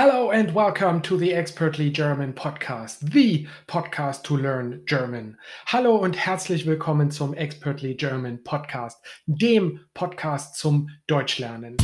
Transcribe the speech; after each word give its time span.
Hello 0.00 0.30
and 0.30 0.54
welcome 0.54 1.02
to 1.02 1.16
the 1.16 1.34
Expertly 1.34 1.90
German 1.90 2.32
Podcast, 2.32 3.00
the 3.00 3.48
Podcast 3.66 4.22
to 4.22 4.36
Learn 4.36 4.80
German. 4.86 5.36
Hallo 5.66 5.96
und 5.96 6.14
herzlich 6.14 6.66
willkommen 6.66 7.10
zum 7.10 7.34
Expertly 7.34 7.96
German 7.96 8.38
Podcast, 8.44 8.98
dem 9.26 9.80
Podcast 9.94 10.54
zum 10.54 10.88
Deutschlernen. 11.08 11.76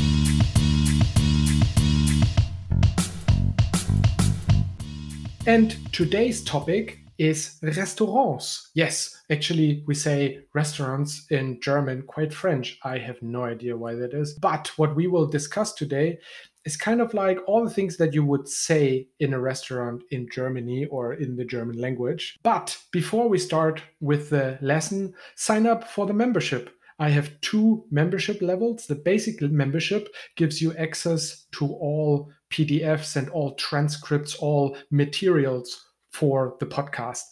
And 5.49 5.77
today's 5.93 6.45
topic 6.45 7.01
is 7.19 7.59
restaurants. 7.63 8.71
Yes, 8.75 9.21
actually, 9.29 9.83
we 9.89 9.95
say 9.97 10.47
restaurants 10.55 11.27
in 11.31 11.61
German, 11.61 12.03
quite 12.07 12.33
French. 12.33 12.79
I 12.85 12.97
have 12.99 13.21
no 13.23 13.43
idea 13.43 13.77
why 13.77 13.97
that 13.97 14.15
is. 14.15 14.39
But 14.39 14.71
what 14.77 14.95
we 14.95 15.09
will 15.09 15.27
discuss 15.27 15.75
today 15.75 16.21
is 16.65 16.77
kind 16.77 17.01
of 17.01 17.15
like 17.15 17.39
all 17.47 17.65
the 17.65 17.75
things 17.75 17.97
that 17.99 18.15
you 18.15 18.25
would 18.25 18.49
say 18.49 19.09
in 19.21 19.35
a 19.35 19.41
restaurant 19.41 20.03
in 20.11 20.29
Germany 20.31 20.87
or 20.87 21.15
in 21.15 21.37
the 21.37 21.45
German 21.45 21.79
language. 21.79 22.39
But 22.43 22.77
before 22.93 23.29
we 23.29 23.39
start 23.39 23.83
with 24.01 24.31
the 24.31 24.59
lesson, 24.61 25.15
sign 25.37 25.67
up 25.67 25.91
for 25.91 26.07
the 26.07 26.15
membership. 26.15 26.71
I 26.99 27.09
have 27.11 27.41
two 27.41 27.85
membership 27.91 28.41
levels. 28.41 28.87
The 28.87 28.95
basic 28.95 29.43
membership 29.43 30.15
gives 30.37 30.63
you 30.63 30.75
access 30.77 31.47
to 31.53 31.67
all 31.67 32.31
PDFs 32.53 33.17
and 33.17 33.29
all 33.31 33.55
transcripts, 33.57 34.37
all 34.37 34.77
materials 34.91 35.85
for 36.13 36.57
the 36.61 36.67
podcast. 36.67 37.23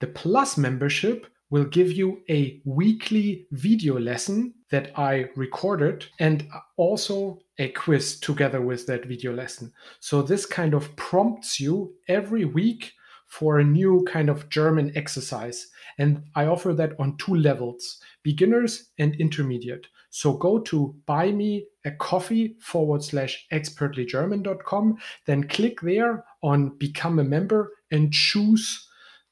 The 0.00 0.08
Plus 0.08 0.58
membership 0.58 1.26
will 1.50 1.64
give 1.64 1.92
you 1.92 2.22
a 2.28 2.60
weekly 2.64 3.46
video 3.52 3.98
lesson 3.98 4.54
that 4.70 4.90
I 4.98 5.28
recorded 5.36 6.06
and 6.18 6.46
also 6.76 7.38
a 7.58 7.68
quiz 7.68 8.18
together 8.18 8.60
with 8.60 8.86
that 8.86 9.06
video 9.06 9.32
lesson. 9.32 9.72
So 10.00 10.22
this 10.22 10.44
kind 10.44 10.74
of 10.74 10.94
prompts 10.96 11.60
you 11.60 11.94
every 12.08 12.44
week 12.44 12.92
for 13.26 13.58
a 13.58 13.64
new 13.64 14.04
kind 14.08 14.28
of 14.28 14.48
German 14.48 14.92
exercise. 14.96 15.68
And 15.98 16.24
I 16.34 16.46
offer 16.46 16.72
that 16.74 16.92
on 16.98 17.16
two 17.16 17.34
levels 17.34 18.00
beginners 18.22 18.90
and 18.98 19.14
intermediate. 19.16 19.86
So 20.10 20.32
go 20.32 20.60
to 20.60 20.94
buy 21.06 21.30
me 21.30 21.66
a 21.84 21.90
coffee 21.90 22.56
forward 22.60 23.02
slash 23.02 23.46
expertlygerman.com, 23.52 24.96
then 25.26 25.48
click 25.48 25.80
there 25.80 26.24
on 26.42 26.76
become 26.78 27.18
a 27.18 27.24
member 27.24 27.72
and 27.90 28.12
choose 28.12 28.85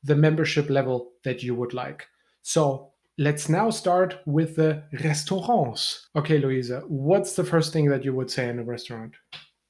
the 0.04 0.14
membership 0.14 0.70
level 0.70 1.12
that 1.24 1.42
you 1.42 1.54
would 1.54 1.74
like. 1.74 2.06
So 2.42 2.92
let's 3.18 3.48
now 3.48 3.70
start 3.70 4.18
with 4.26 4.56
the 4.56 4.82
restaurants. 5.02 6.08
Okay, 6.14 6.38
Louisa, 6.38 6.82
what's 6.86 7.34
the 7.34 7.44
first 7.44 7.72
thing 7.72 7.88
that 7.88 8.04
you 8.04 8.14
would 8.14 8.30
say 8.30 8.48
in 8.48 8.58
a 8.58 8.64
restaurant? 8.64 9.14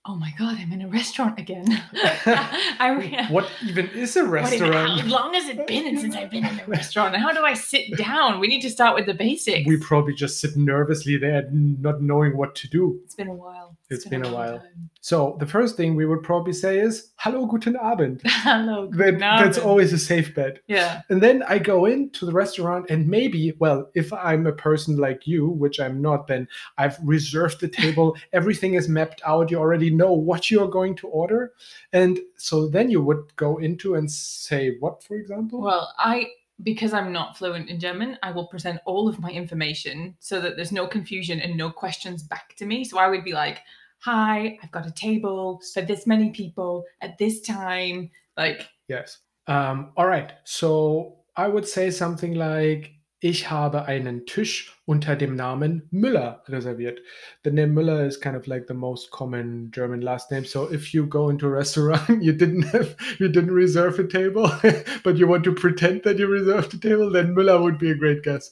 Oh 0.07 0.17
my 0.17 0.35
god, 0.39 0.59
I'm 0.59 0.71
in 0.71 0.83
a 0.83 0.89
restaurant 0.89 1.39
again. 1.39 1.65
I, 1.95 3.27
what 3.31 3.51
even 3.67 3.89
is 3.91 4.17
a 4.17 4.25
restaurant? 4.25 5.01
How 5.01 5.07
long 5.07 5.33
has 5.33 5.49
it 5.49 5.67
been 5.67 5.99
since 5.99 6.15
I've 6.15 6.31
been 6.31 6.45
in 6.45 6.61
a 6.61 6.67
restaurant? 6.67 7.17
How 7.17 7.33
do 7.33 7.43
I 7.43 7.55
sit 7.55 7.97
down? 7.97 8.39
We 8.39 8.49
need 8.49 8.61
to 8.63 8.71
start 8.71 8.95
with 8.95 9.07
the 9.07 9.15
basics. 9.15 9.67
We 9.67 9.79
probably 9.79 10.13
just 10.13 10.41
sit 10.41 10.59
nervously 10.59 11.17
there, 11.17 11.49
not 11.51 12.03
knowing 12.03 12.37
what 12.37 12.55
to 12.57 12.69
do. 12.69 13.01
It's 13.05 13.15
been 13.15 13.29
a 13.29 13.35
while. 13.35 13.79
It's, 13.91 14.07
been, 14.07 14.23
been, 14.23 14.31
a, 14.31 14.35
while. 14.35 14.59
Time. 14.59 14.91
So 15.01 15.37
the 15.41 15.47
first 15.47 15.77
thing 15.77 15.95
we 15.95 16.07
would 16.07 16.23
probably 16.23 16.53
say 16.53 16.79
is 16.79 17.13
"Hallo, 17.17 17.47
guten 17.47 17.77
Abend." 17.77 18.23
Hello, 18.25 18.89
that, 18.93 19.19
That's 19.19 19.59
always 19.59 19.93
a 19.93 19.99
safe 19.99 20.35
bet. 20.35 20.59
Yeah. 20.67 21.03
And 21.11 21.23
then 21.23 21.43
I 21.43 21.59
go 21.59 21.85
into 21.85 22.27
the 22.27 22.33
restaurant, 22.33 22.87
and 22.91 23.07
maybe, 23.07 23.53
well, 23.59 23.91
if 23.95 24.13
I'm 24.13 24.47
a 24.47 24.53
person 24.53 24.97
like 24.97 25.27
you, 25.27 25.49
which 25.49 25.81
I'm 25.81 26.01
not, 26.01 26.27
then 26.27 26.49
I've 26.79 26.99
reserved 27.03 27.61
the 27.61 27.69
table. 27.69 28.17
Everything 28.33 28.75
is 28.75 28.89
mapped 28.89 29.21
out. 29.27 29.51
You 29.51 29.59
already 29.59 29.91
know 29.91 30.13
what 30.13 30.51
you're 30.51 30.69
going 30.69 30.97
to 30.97 31.09
order, 31.09 31.53
and 31.93 32.19
so 32.37 32.69
then 32.69 32.91
you 32.91 33.03
would 33.03 33.37
go 33.37 33.59
into 33.59 33.95
and 33.95 34.11
say 34.11 34.77
what, 34.81 35.03
for 35.03 35.17
example? 35.17 35.61
Well, 35.61 35.93
I 35.99 36.29
because 36.63 36.93
I'm 36.93 37.13
not 37.13 37.37
fluent 37.37 37.69
in 37.69 37.81
German, 37.81 38.17
I 38.23 38.31
will 38.31 38.47
present 38.47 38.81
all 38.87 39.09
of 39.09 39.21
my 39.21 39.31
information 39.31 40.17
so 40.21 40.41
that 40.41 40.57
there's 40.57 40.73
no 40.73 40.87
confusion 40.87 41.41
and 41.41 41.57
no 41.57 41.71
questions 41.71 42.23
back 42.23 42.55
to 42.57 42.67
me. 42.67 42.85
So 42.85 42.99
I 42.99 43.09
would 43.09 43.25
be 43.25 43.33
like, 43.33 43.61
"Hi, 44.01 44.59
I've 44.63 44.71
got 44.71 44.87
a 44.87 44.93
table 44.93 45.61
for 45.73 45.83
this 45.83 46.07
many 46.07 46.31
people 46.31 46.85
at 47.01 47.19
this 47.19 47.41
time." 47.41 48.11
Like, 48.37 48.69
yes. 48.89 49.19
Um, 49.47 49.93
all 49.97 50.07
right. 50.07 50.33
So 50.45 51.19
I 51.37 51.49
would 51.49 51.67
say 51.67 51.91
something 51.91 52.35
like, 52.35 52.94
ich 53.25 53.51
habe 53.51 53.87
einen 53.87 54.27
Tisch 54.27 54.79
unter 54.85 55.17
dem 55.17 55.35
Namen 55.35 55.89
Müller 55.91 56.43
reserviert. 56.47 57.01
The 57.43 57.51
name 57.51 57.73
Müller 57.73 58.07
is 58.07 58.21
kind 58.21 58.37
of 58.37 58.47
like 58.47 58.67
the 58.69 58.75
most 58.75 59.11
common 59.11 59.71
German 59.71 60.03
last 60.03 60.31
name. 60.31 60.45
So 60.45 60.71
if 60.71 60.93
you 60.93 61.07
go 61.07 61.31
into 61.31 61.47
a 61.47 61.51
restaurant, 61.51 62.07
you 62.23 62.35
didn't 62.35 62.65
have, 62.65 62.95
you 63.19 63.31
didn't 63.31 63.55
reserve 63.55 63.99
a 63.99 64.07
table, 64.07 64.51
but 65.05 65.17
you 65.17 65.27
want 65.27 65.43
to 65.45 65.55
pretend 65.55 66.03
that 66.03 66.19
you 66.19 66.27
reserved 66.27 66.75
a 66.75 66.79
table, 66.79 67.11
then 67.11 67.35
Müller 67.35 67.63
would 67.63 67.79
be 67.79 67.93
a 67.93 67.95
great 67.95 68.23
guess. 68.23 68.51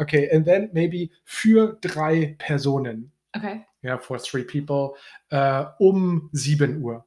Okay, 0.00 0.28
and 0.32 0.44
then 0.44 0.70
maybe 0.72 1.10
für 1.24 1.80
drei 1.80 2.36
Personen. 2.38 3.10
Okay. 3.36 3.66
Yeah, 3.82 3.96
for 3.96 4.20
three 4.20 4.44
people. 4.44 4.94
Uh, 5.32 5.70
um 5.80 6.30
7 6.32 6.80
Uhr. 6.80 7.04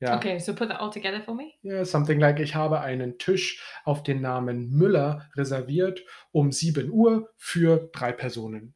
Ja. 0.00 0.16
Okay, 0.16 0.38
so 0.38 0.54
put 0.54 0.68
that 0.68 0.80
all 0.80 0.90
together 0.90 1.20
for 1.20 1.34
me. 1.34 1.54
Yeah, 1.62 1.84
something 1.84 2.20
like 2.20 2.38
ich 2.38 2.54
habe 2.54 2.80
einen 2.80 3.18
Tisch 3.18 3.60
auf 3.84 4.04
den 4.04 4.20
Namen 4.20 4.70
Müller 4.70 5.28
reserviert 5.36 6.00
um 6.30 6.52
7 6.52 6.90
Uhr 6.90 7.28
für 7.36 7.90
drei 7.92 8.12
Personen. 8.12 8.74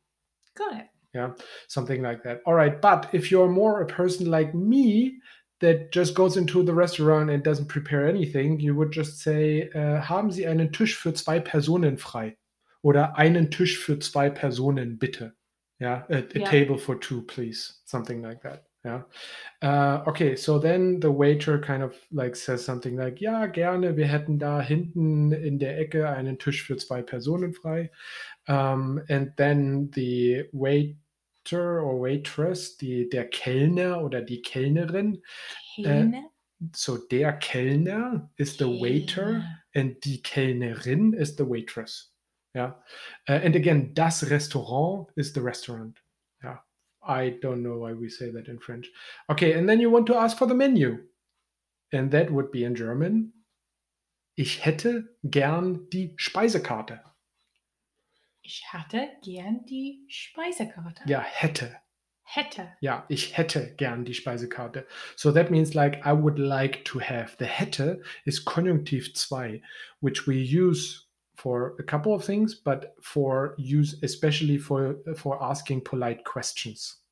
Got 0.54 0.72
it. 0.72 0.88
Yeah, 1.14 1.34
something 1.68 2.02
like 2.02 2.22
that. 2.24 2.40
All 2.44 2.54
right, 2.54 2.80
but 2.80 3.08
if 3.12 3.30
you're 3.30 3.48
more 3.48 3.82
a 3.82 3.86
person 3.86 4.26
like 4.26 4.52
me 4.54 5.20
that 5.60 5.92
just 5.92 6.14
goes 6.14 6.36
into 6.36 6.64
the 6.64 6.72
restaurant 6.72 7.30
and 7.30 7.44
doesn't 7.44 7.68
prepare 7.68 8.08
anything, 8.08 8.58
you 8.58 8.74
would 8.74 8.90
just 8.92 9.20
say, 9.20 9.70
äh, 9.74 10.00
haben 10.00 10.32
Sie 10.32 10.46
einen 10.46 10.72
Tisch 10.72 10.96
für 10.96 11.12
zwei 11.14 11.38
Personen 11.38 11.98
frei? 11.98 12.36
Oder 12.82 13.16
einen 13.16 13.50
Tisch 13.50 13.78
für 13.78 14.00
zwei 14.00 14.28
Personen, 14.28 14.98
bitte. 14.98 15.36
Yeah, 15.80 16.04
a, 16.08 16.16
a 16.16 16.24
yeah. 16.34 16.48
table 16.48 16.78
for 16.78 16.98
two, 16.98 17.22
please. 17.22 17.80
Something 17.84 18.22
like 18.22 18.42
that. 18.42 18.64
Yeah. 18.84 19.02
Uh, 19.62 20.02
okay, 20.08 20.34
so 20.34 20.58
then 20.58 20.98
the 20.98 21.10
waiter 21.10 21.58
kind 21.60 21.84
of 21.84 21.94
like 22.10 22.34
says 22.34 22.64
something 22.64 22.96
like, 22.96 23.20
ja, 23.20 23.46
gerne, 23.46 23.96
wir 23.96 24.06
hätten 24.06 24.38
da 24.38 24.60
hinten 24.60 25.32
in 25.32 25.58
der 25.58 25.78
Ecke 25.78 26.08
einen 26.08 26.38
Tisch 26.38 26.64
für 26.64 26.76
zwei 26.76 27.00
Personen 27.00 27.54
frei. 27.54 27.90
Um, 28.48 29.00
and 29.08 29.36
then 29.36 29.90
the 29.94 30.44
waiter 30.52 31.80
or 31.80 32.00
waitress, 32.00 32.76
die, 32.76 33.08
der 33.08 33.26
Kellner 33.26 34.02
oder 34.02 34.20
die 34.20 34.42
Kellnerin. 34.42 35.22
Äh, 35.76 35.82
Kellner? 35.82 36.18
Uh, 36.18 36.66
so 36.74 36.96
der 36.96 37.34
Kellner 37.34 38.28
is 38.36 38.56
the 38.56 38.66
waiter 38.66 39.44
and 39.76 39.96
die 40.04 40.20
Kellnerin 40.22 41.14
is 41.14 41.36
the 41.36 41.44
waitress. 41.44 42.10
Yeah. 42.54 42.72
Uh, 43.28 43.40
and 43.44 43.54
again, 43.54 43.94
das 43.94 44.28
Restaurant 44.28 45.08
is 45.16 45.32
the 45.32 45.40
restaurant. 45.40 46.01
I 47.06 47.30
don't 47.40 47.62
know 47.62 47.78
why 47.78 47.92
we 47.92 48.08
say 48.08 48.30
that 48.30 48.48
in 48.48 48.58
French. 48.58 48.90
Okay, 49.28 49.54
and 49.54 49.68
then 49.68 49.80
you 49.80 49.90
want 49.90 50.06
to 50.06 50.16
ask 50.16 50.36
for 50.36 50.46
the 50.46 50.54
menu. 50.54 50.98
And 51.92 52.10
that 52.12 52.30
would 52.30 52.50
be 52.50 52.64
in 52.64 52.74
German. 52.74 53.32
Ich 54.34 54.64
hätte 54.64 55.08
gern 55.24 55.88
die 55.90 56.14
Speisekarte. 56.16 57.00
Ich 58.42 58.64
hätte 58.70 59.08
gern 59.22 59.64
die 59.66 60.06
Speisekarte. 60.08 61.02
Ja, 61.06 61.20
hätte. 61.20 61.76
Hätte. 62.24 62.72
Ja, 62.80 63.04
ich 63.08 63.36
hätte 63.36 63.74
gern 63.76 64.04
die 64.04 64.14
Speisekarte. 64.14 64.86
So 65.16 65.32
that 65.32 65.50
means 65.50 65.74
like 65.74 65.98
I 66.06 66.12
would 66.12 66.38
like 66.38 66.84
to 66.86 66.98
have. 66.98 67.36
The 67.38 67.44
hätte 67.44 68.02
is 68.24 68.44
Konjunktiv 68.44 69.14
2, 69.14 69.60
which 70.00 70.26
we 70.26 70.36
use 70.36 71.08
for 71.42 71.74
a 71.80 71.82
couple 71.82 72.14
of 72.14 72.24
things, 72.24 72.54
but 72.54 72.94
for 73.02 73.54
use 73.58 73.98
especially 74.02 74.58
for 74.58 74.96
for 75.16 75.42
asking 75.42 75.80
polite 75.80 76.24
questions. 76.24 77.02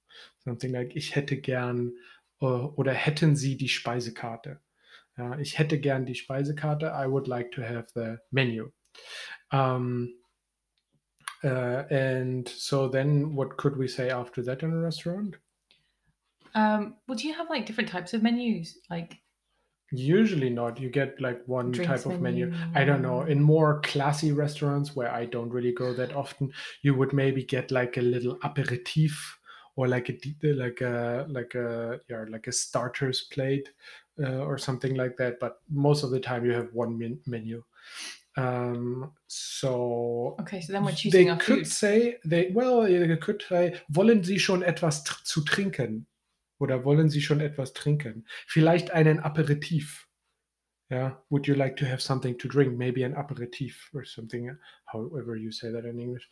Something 0.44 0.72
like 0.72 0.94
ich 0.94 1.16
hätte 1.16 1.36
gern 1.36 1.92
uh, 2.40 2.66
oder 2.76 2.92
hätten 2.92 3.34
Sie 3.34 3.56
die 3.56 3.68
Speisekarte? 3.68 4.60
Ja, 5.18 5.36
ich 5.38 5.58
hätte 5.58 5.80
gern 5.80 6.06
die 6.06 6.14
Speisekarte. 6.14 6.92
I 6.94 7.06
would 7.06 7.26
like 7.26 7.50
to 7.52 7.62
have 7.62 7.86
the 7.94 8.18
menu. 8.30 8.70
Um, 9.50 10.14
uh, 11.42 11.84
and 11.90 12.48
so 12.48 12.88
then 12.88 13.34
what 13.34 13.56
could 13.56 13.76
we 13.76 13.88
say 13.88 14.10
after 14.10 14.42
that 14.44 14.62
in 14.62 14.72
a 14.72 14.80
restaurant? 14.80 15.38
Um, 16.54 16.94
well, 17.08 17.18
do 17.18 17.26
you 17.26 17.34
have 17.34 17.50
like 17.50 17.66
different 17.66 17.90
types 17.90 18.14
of 18.14 18.22
menus? 18.22 18.78
Like 18.88 19.18
Usually 19.92 20.50
not. 20.50 20.80
You 20.80 20.88
get 20.88 21.20
like 21.20 21.42
one 21.46 21.72
Drinks 21.72 22.04
type 22.04 22.12
of 22.12 22.20
menu. 22.20 22.46
menu. 22.46 22.64
I 22.74 22.84
don't 22.84 23.02
know. 23.02 23.22
In 23.22 23.42
more 23.42 23.80
classy 23.80 24.32
restaurants 24.32 24.94
where 24.94 25.12
I 25.12 25.24
don't 25.26 25.50
really 25.50 25.72
go 25.72 25.92
that 25.94 26.14
often, 26.14 26.52
you 26.82 26.94
would 26.94 27.12
maybe 27.12 27.42
get 27.42 27.70
like 27.70 27.96
a 27.96 28.02
little 28.02 28.38
aperitif 28.44 29.38
or 29.76 29.88
like 29.88 30.08
a 30.08 30.18
like 30.42 30.80
a 30.80 31.26
like 31.28 31.54
a 31.54 32.00
yeah 32.08 32.24
like 32.28 32.46
a 32.46 32.52
starters 32.52 33.22
plate 33.32 33.68
uh, 34.22 34.44
or 34.44 34.58
something 34.58 34.94
like 34.94 35.16
that. 35.16 35.40
But 35.40 35.60
most 35.68 36.04
of 36.04 36.10
the 36.10 36.20
time, 36.20 36.44
you 36.44 36.52
have 36.52 36.72
one 36.72 36.96
min- 36.96 37.20
menu. 37.26 37.64
Um, 38.36 39.10
so 39.26 40.36
okay, 40.40 40.60
so 40.60 40.72
then 40.72 40.84
we're 40.84 40.92
choosing. 40.92 41.26
They 41.26 41.36
could 41.36 41.58
food. 41.58 41.66
say 41.66 42.18
they 42.24 42.50
well, 42.54 42.82
they 42.82 43.16
could 43.16 43.42
say, 43.48 43.80
wollen 43.92 44.22
Sie 44.22 44.38
schon 44.38 44.62
etwas 44.62 45.02
zu 45.24 45.42
trinken? 45.42 46.06
Oder 46.60 46.84
wollen 46.84 47.10
Sie 47.10 47.20
schon 47.20 47.40
etwas 47.40 47.72
trinken? 47.72 48.24
Vielleicht 48.46 48.92
einen 48.92 49.18
Aperitif. 49.18 50.06
Yeah. 50.90 51.12
Would 51.30 51.46
you 51.46 51.54
like 51.54 51.76
to 51.76 51.86
have 51.86 52.02
something 52.02 52.36
to 52.38 52.48
drink? 52.48 52.76
Maybe 52.76 53.04
an 53.04 53.14
aperitif 53.14 53.88
or 53.94 54.04
something, 54.04 54.50
however 54.86 55.36
you 55.36 55.52
say 55.52 55.70
that 55.70 55.84
in 55.84 56.00
English. 56.00 56.28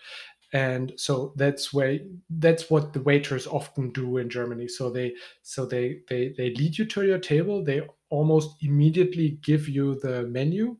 And 0.52 0.92
so 0.96 1.32
that's 1.36 1.72
where 1.72 2.00
that's 2.28 2.68
what 2.68 2.92
the 2.92 3.00
waiters 3.00 3.46
often 3.46 3.92
do 3.92 4.16
in 4.16 4.28
Germany. 4.28 4.66
So 4.66 4.90
they 4.90 5.14
so 5.42 5.64
they 5.64 6.00
they 6.08 6.34
they 6.36 6.54
lead 6.54 6.76
you 6.76 6.86
to 6.86 7.04
your 7.04 7.20
table. 7.20 7.62
They 7.62 7.82
almost 8.08 8.60
immediately 8.60 9.38
give 9.42 9.68
you 9.68 10.00
the 10.00 10.24
menu 10.24 10.76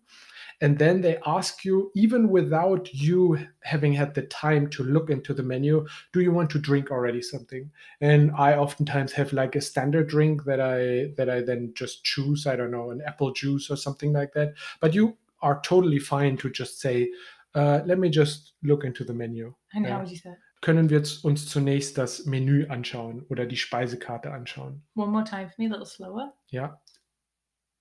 and 0.60 0.78
then 0.78 1.00
they 1.00 1.19
ask 1.25 1.64
you 1.64 1.90
even 1.94 2.28
without 2.28 2.93
you 2.93 3.38
having 3.60 3.93
had 3.93 4.14
the 4.14 4.22
time 4.22 4.69
to 4.70 4.82
look 4.82 5.10
into 5.10 5.32
the 5.32 5.43
menu 5.43 5.87
do 6.12 6.20
you 6.20 6.32
want 6.32 6.50
to 6.50 6.58
drink 6.58 6.90
already 6.90 7.22
something? 7.22 7.70
And 8.00 8.32
i 8.37 8.55
oftentimes 8.55 9.12
have 9.12 9.32
like 9.32 9.56
a 9.56 9.60
standard 9.60 10.08
drink 10.08 10.44
that 10.44 10.60
i 10.60 11.12
that 11.16 11.31
i 11.31 11.40
then 11.40 11.72
just 11.75 12.05
choose 12.05 12.46
i 12.46 12.56
don't 12.56 12.70
know 12.70 12.90
an 12.90 13.02
apple 13.06 13.32
juice 13.32 13.70
or 13.70 13.76
something 13.76 14.12
like 14.12 14.32
that. 14.34 14.55
But 14.81 14.94
you 14.94 15.16
are 15.43 15.60
totally 15.62 16.00
fine 16.00 16.37
to 16.38 16.50
just 16.50 16.81
say 16.81 17.10
uh, 17.55 17.81
let 17.87 17.99
me 17.99 18.08
just 18.10 18.52
look 18.62 18.84
into 18.84 19.05
the 19.05 19.14
menu. 19.14 19.55
And 19.72 19.87
how 19.87 20.00
would 20.00 20.10
you 20.10 20.16
say? 20.16 20.34
können 20.60 20.90
wir 20.90 21.02
uns 21.22 21.49
zunächst 21.49 21.99
das 21.99 22.26
Menü 22.26 22.66
anschauen 22.69 23.25
oder 23.28 23.46
die 23.46 23.56
Speisekarte 23.56 24.32
anschauen? 24.32 24.82
One 24.94 25.10
more 25.12 25.25
time 25.25 25.49
for 25.49 25.55
me, 25.58 25.66
a 25.66 25.70
little 25.70 25.87
slower. 25.87 26.34
ja. 26.49 26.81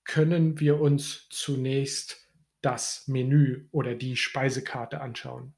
Können 0.03 0.59
wir 0.61 0.79
uns 0.79 1.27
zunächst 1.29 2.26
das 2.61 3.07
Menü 3.07 3.67
oder 3.71 3.95
die 3.95 4.15
Speisekarte 4.15 5.01
anschauen. 5.01 5.53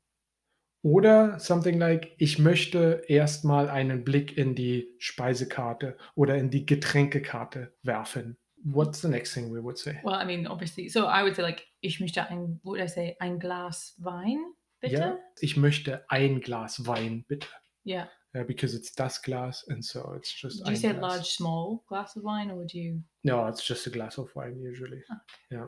Oder 0.82 1.40
something 1.40 1.78
like, 1.78 2.14
ich 2.18 2.40
möchte 2.40 3.04
erstmal 3.08 3.70
einen 3.70 4.04
Blick 4.06 4.38
in 4.38 4.56
die 4.56 4.96
Speisekarte 4.98 5.98
oder 6.16 6.38
in 6.38 6.50
die 6.50 6.66
Getränkekarte 6.66 7.74
werfen. 7.84 8.38
What's 8.64 9.02
the 9.02 9.08
next 9.08 9.34
thing 9.34 9.54
we 9.54 9.62
would 9.62 9.78
say? 9.78 10.00
Well, 10.04 10.22
I 10.22 10.26
mean, 10.26 10.48
obviously. 10.48 10.90
So 10.90 11.06
I 11.06 11.24
would 11.24 11.36
say 11.36 11.42
like, 11.42 11.68
ich 11.82 12.00
möchte 12.00 12.26
ein, 12.28 12.60
would 12.64 12.80
I 12.80 12.88
say, 12.88 13.16
ein 13.20 13.40
Glas 13.40 13.96
Wein, 13.98 14.40
bitte? 14.82 14.96
Ja, 14.96 15.20
ich 15.40 15.58
möchte 15.58 16.10
ein 16.10 16.42
Glas 16.42 16.86
Wein, 16.86 17.26
bitte. 17.28 17.48
Yeah. 17.86 18.10
Yeah, 18.36 18.44
because 18.44 18.76
it's 18.76 18.94
das 18.94 19.22
Glas, 19.22 19.66
and 19.70 19.84
so 19.84 20.14
it's 20.16 20.32
just. 20.40 20.64
Do 20.64 20.72
you 20.72 20.78
say 20.78 20.94
Glas. 20.94 21.02
large, 21.02 21.26
small 21.26 21.84
glass 21.88 22.16
of 22.16 22.24
wine, 22.24 22.52
or 22.52 22.58
would 22.58 22.74
you? 22.74 23.02
No, 23.24 23.48
it's 23.48 23.66
just 23.66 23.88
a 23.88 23.90
glass 23.90 24.20
of 24.20 24.30
wine 24.36 24.60
usually. 24.60 25.00
Okay. 25.00 25.58
Yeah. 25.58 25.66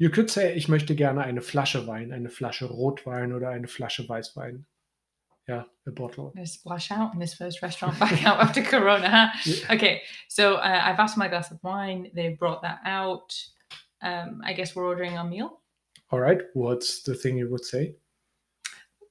You 0.00 0.08
could 0.08 0.30
say, 0.30 0.54
ich 0.54 0.66
möchte 0.66 0.94
gerne 0.94 1.24
eine 1.24 1.42
Flasche 1.42 1.86
Wein, 1.86 2.10
eine 2.10 2.30
Flasche 2.30 2.64
Rotwein 2.64 3.34
oder 3.34 3.50
eine 3.50 3.68
Flasche 3.68 4.08
Weißwein. 4.08 4.64
Yeah, 5.46 5.64
a 5.86 5.90
bottle. 5.90 6.30
Gonna 6.34 6.46
splash 6.46 6.90
out 6.90 7.12
in 7.12 7.20
this 7.20 7.34
first 7.34 7.60
restaurant 7.60 7.98
back 7.98 8.24
out 8.24 8.40
after 8.40 8.62
Corona. 8.62 9.30
Huh? 9.34 9.74
Okay, 9.74 10.00
so 10.26 10.54
uh, 10.54 10.80
I've 10.84 10.98
asked 10.98 11.18
my 11.18 11.28
glass 11.28 11.50
of 11.50 11.58
wine. 11.62 12.10
They 12.14 12.30
brought 12.30 12.62
that 12.62 12.78
out. 12.86 13.34
Um, 14.00 14.40
I 14.42 14.54
guess 14.54 14.74
we're 14.74 14.86
ordering 14.86 15.18
our 15.18 15.24
meal. 15.24 15.60
All 16.10 16.18
right. 16.18 16.40
What's 16.54 17.02
the 17.02 17.14
thing 17.14 17.36
you 17.36 17.50
would 17.50 17.66
say? 17.66 17.94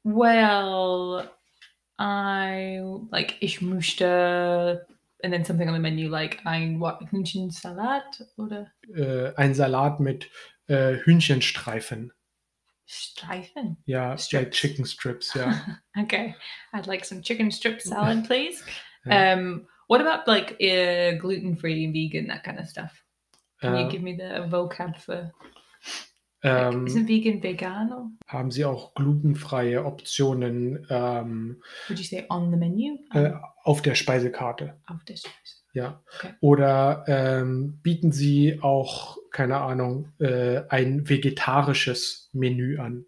Well, 0.03 1.29
I 1.99 2.79
like 3.11 3.35
ich 3.41 3.59
möchte, 3.61 4.79
and 5.23 5.31
then 5.31 5.45
something 5.45 5.67
on 5.67 5.75
the 5.75 5.79
menu 5.79 6.09
like 6.09 6.39
ein 6.45 6.79
Hühnchensalat 6.79 8.23
oder 8.37 8.71
Äh, 8.95 9.35
ein 9.35 9.53
Salat 9.53 9.99
mit 9.99 10.29
äh, 10.69 10.97
Hühnchenstreifen. 11.03 12.11
Streifen. 12.85 13.77
Ja, 13.85 14.11
like 14.11 14.19
Strips. 14.21 14.57
chicken 14.57 14.85
strips. 14.85 15.33
Ja. 15.35 15.53
Okay, 16.01 16.35
I'd 16.73 16.87
like 16.87 17.05
some 17.05 17.21
chicken 17.21 17.51
strip 17.51 17.81
salad, 17.83 18.25
please. 18.25 18.63
Ja. 19.05 19.33
Um, 19.33 19.67
what 19.87 20.01
about 20.01 20.27
like 20.27 20.53
uh, 20.61 21.17
gluten 21.19 21.55
free 21.57 21.85
and 21.85 21.93
vegan, 21.93 22.27
that 22.27 22.43
kind 22.43 22.59
of 22.59 22.67
stuff? 22.67 22.91
Can 23.61 23.75
you 23.75 23.85
Äh, 23.85 23.89
give 23.91 24.01
me 24.01 24.15
the 24.15 24.47
vocab 24.49 24.97
for? 24.99 25.31
Like, 26.41 26.73
ähm, 26.73 26.87
isn't 26.87 27.07
vegan 27.09 27.43
vegano? 27.43 28.11
haben 28.27 28.49
Sie 28.49 28.63
auch 28.63 28.93
glutenfreie 28.95 29.83
Optionen 29.85 30.87
ähm, 30.89 31.61
Would 31.89 31.99
you 31.99 32.05
say 32.05 32.25
on 32.29 32.49
the 32.49 32.57
menu? 32.57 32.97
äh, 33.13 33.33
auf 33.65 33.81
der 33.81 33.93
Speisekarte? 33.95 34.79
Auf 34.87 35.03
der 35.03 35.17
Speise. 35.17 35.58
Ja. 35.73 36.01
Okay. 36.17 36.33
Oder 36.41 37.05
ähm, 37.07 37.79
bieten 37.83 38.11
Sie 38.11 38.59
auch, 38.61 39.17
keine 39.31 39.57
Ahnung, 39.57 40.11
äh, 40.19 40.61
ein 40.69 41.07
vegetarisches 41.07 42.29
Menü 42.33 42.79
an? 42.79 43.05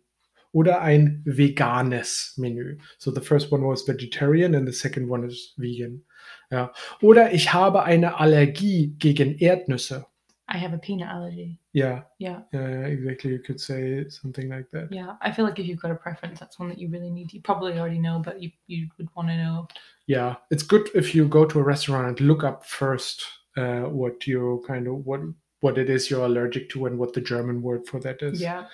Oder 0.53 0.81
ein 0.81 1.21
veganes 1.25 2.33
Menü. 2.37 2.77
So 2.97 3.11
the 3.13 3.21
first 3.21 3.51
one 3.51 3.63
was 3.65 3.87
vegetarian 3.87 4.53
and 4.53 4.67
the 4.67 4.73
second 4.73 5.09
one 5.09 5.25
is 5.25 5.53
vegan. 5.57 6.03
Ja. 6.49 6.73
Oder 7.01 7.33
ich 7.33 7.53
habe 7.53 7.83
eine 7.83 8.19
Allergie 8.19 8.95
gegen 8.99 9.37
Erdnüsse. 9.37 10.05
I 10.53 10.57
have 10.57 10.73
a 10.73 10.77
peanut 10.77 11.07
allergy. 11.07 11.57
Ja, 11.71 12.03
Yeah, 12.17 12.41
yeah, 12.51 12.69
yeah, 12.69 12.85
exactly. 12.87 13.31
You 13.31 13.39
could 13.39 13.59
say 13.59 14.09
something 14.09 14.49
like 14.49 14.69
that. 14.71 14.91
yeah. 14.91 15.15
I 15.21 15.31
feel 15.31 15.45
like 15.45 15.59
if 15.59 15.65
you've 15.65 15.81
got 15.81 15.91
a 15.91 15.95
preference, 15.95 16.39
that's 16.39 16.59
one 16.59 16.67
that 16.69 16.77
you 16.77 16.89
really 16.89 17.09
need. 17.09 17.31
You 17.31 17.41
probably 17.41 17.79
already 17.79 17.99
know, 17.99 18.19
but 18.19 18.41
you, 18.41 18.51
you 18.67 18.89
would 18.97 19.07
want 19.15 19.29
to 19.29 19.37
know. 19.37 19.67
Yeah, 20.07 20.35
it's 20.49 20.63
good 20.63 20.89
if 20.93 21.15
you 21.15 21.27
go 21.27 21.45
to 21.45 21.59
a 21.59 21.63
restaurant 21.63 22.07
and 22.07 22.27
look 22.27 22.43
up 22.43 22.65
first 22.65 23.23
uh, 23.55 23.83
what 23.83 24.27
you 24.27 24.61
kind 24.67 24.87
of 24.87 25.05
what 25.05 25.21
what 25.61 25.77
it 25.77 25.89
is 25.89 26.09
you're 26.09 26.25
allergic 26.25 26.69
to 26.69 26.85
and 26.87 26.97
what 26.97 27.13
the 27.13 27.21
German 27.21 27.61
word 27.61 27.87
for 27.87 27.99
that 28.01 28.21
is. 28.21 28.41
Yeah. 28.41 28.65